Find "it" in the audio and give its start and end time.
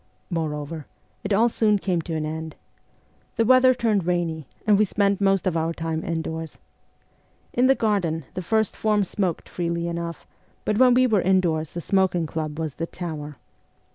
1.23-1.31